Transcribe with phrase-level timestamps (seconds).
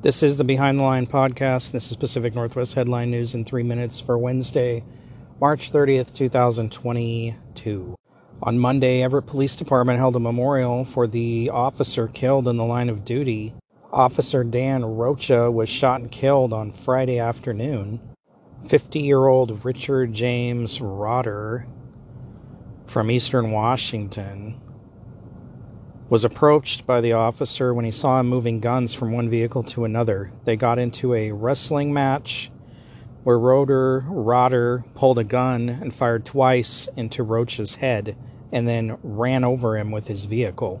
[0.00, 1.72] This is the Behind the Line podcast.
[1.72, 4.84] This is Pacific Northwest headline news in three minutes for Wednesday,
[5.40, 7.96] March 30th, 2022.
[8.40, 12.88] On Monday, Everett Police Department held a memorial for the officer killed in the line
[12.88, 13.54] of duty.
[13.92, 18.00] Officer Dan Rocha was shot and killed on Friday afternoon.
[18.68, 21.66] 50 year old Richard James Rotter
[22.86, 24.60] from Eastern Washington
[26.08, 29.84] was approached by the officer when he saw him moving guns from one vehicle to
[29.84, 30.32] another.
[30.44, 32.50] They got into a wrestling match
[33.24, 38.16] where Roder Rotter pulled a gun and fired twice into Rocha's head
[38.50, 40.80] and then ran over him with his vehicle.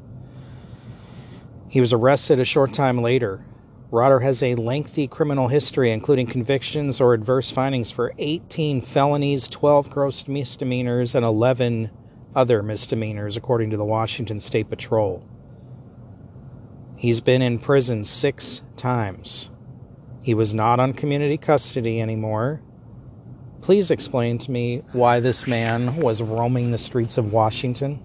[1.68, 3.44] He was arrested a short time later.
[3.90, 9.90] Rotter has a lengthy criminal history, including convictions or adverse findings for 18 felonies, 12
[9.90, 11.90] gross misdemeanors, and 11
[12.38, 15.26] other misdemeanors, according to the Washington State Patrol.
[16.94, 19.50] He's been in prison six times.
[20.22, 22.62] He was not on community custody anymore.
[23.60, 28.00] Please explain to me why this man was roaming the streets of Washington.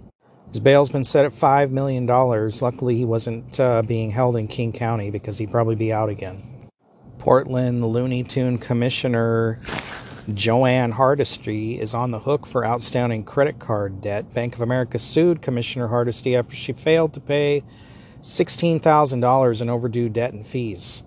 [0.50, 2.08] His bail's been set at $5 million.
[2.08, 6.42] Luckily, he wasn't uh, being held in King County because he'd probably be out again.
[7.20, 9.58] Portland Looney Tune Commissioner
[10.32, 14.34] Jo Ann Hardesty is on the hook for outstanding credit card debt.
[14.34, 17.62] Bank of America sued Commissioner Hardesty after she failed to pay
[18.22, 21.04] $16,000 in overdue debt and fees.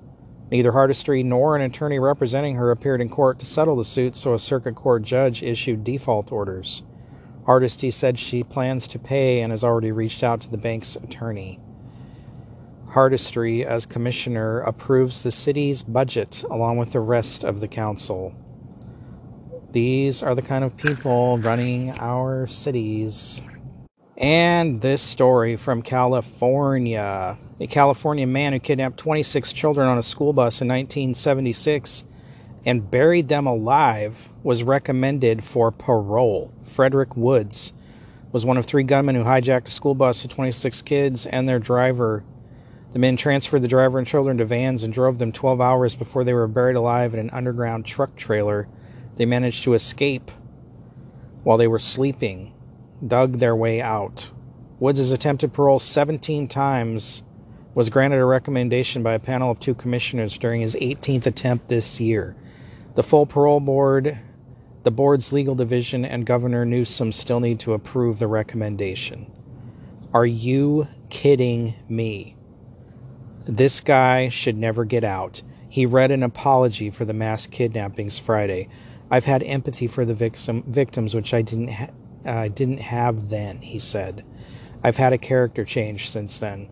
[0.50, 4.34] Neither Hardesty nor an attorney representing her appeared in court to settle the suit, so
[4.34, 6.82] a circuit court judge issued default orders.
[7.46, 11.58] Hardesty said she plans to pay and has already reached out to the bank's attorney.
[12.88, 18.34] Hardesty, as commissioner, approves the city's budget along with the rest of the council.
[19.76, 23.42] These are the kind of people running our cities.
[24.16, 27.36] And this story from California.
[27.60, 32.04] A California man who kidnapped 26 children on a school bus in 1976
[32.64, 36.54] and buried them alive was recommended for parole.
[36.64, 37.74] Frederick Woods
[38.32, 41.58] was one of three gunmen who hijacked a school bus with 26 kids and their
[41.58, 42.24] driver.
[42.92, 46.24] The men transferred the driver and children to vans and drove them 12 hours before
[46.24, 48.68] they were buried alive in an underground truck trailer
[49.16, 50.30] they managed to escape
[51.42, 52.52] while they were sleeping,
[53.06, 54.30] dug their way out.
[54.78, 57.22] Woods' attempted parole 17 times
[57.74, 62.00] was granted a recommendation by a panel of two commissioners during his 18th attempt this
[62.00, 62.34] year.
[62.94, 64.18] The full parole board,
[64.82, 69.30] the board's legal division, and Governor Newsom still need to approve the recommendation.
[70.14, 72.36] Are you kidding me?
[73.44, 75.42] This guy should never get out.
[75.68, 78.68] He read an apology for the mass kidnappings Friday.
[79.10, 81.90] I've had empathy for the victim, victims, which I didn't ha-
[82.24, 83.58] uh, didn't have then.
[83.60, 84.24] He said,
[84.82, 86.68] "I've had a character change since then.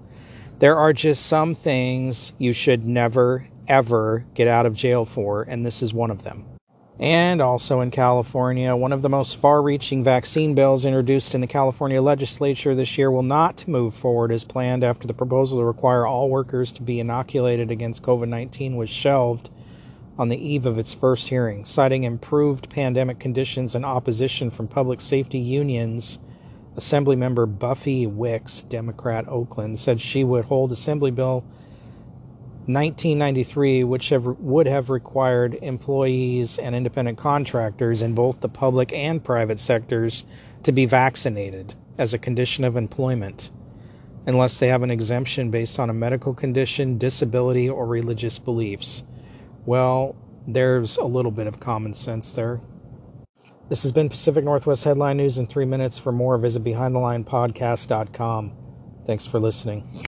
[0.58, 5.64] There are just some things you should never ever get out of jail for, and
[5.64, 6.44] this is one of them."
[6.98, 11.46] And also in California, one of the most far reaching vaccine bills introduced in the
[11.46, 16.06] California legislature this year will not move forward as planned after the proposal to require
[16.06, 19.50] all workers to be inoculated against COVID 19 was shelved
[20.18, 25.00] on the eve of its first hearing, citing improved pandemic conditions and opposition from public
[25.00, 26.18] safety unions.
[26.76, 31.44] Assemblymember Buffy Wicks, Democrat Oakland, said she would hold Assembly Bill
[32.66, 39.22] 1993, which have, would have required employees and independent contractors in both the public and
[39.22, 40.24] private sectors
[40.62, 43.50] to be vaccinated as a condition of employment,
[44.26, 49.02] unless they have an exemption based on a medical condition, disability, or religious beliefs.
[49.66, 50.16] Well,
[50.46, 52.60] there's a little bit of common sense there.
[53.68, 55.98] This has been Pacific Northwest Headline News in three minutes.
[55.98, 58.52] For more, visit BehindTheLinePodcast.com.
[59.06, 59.86] Thanks for listening.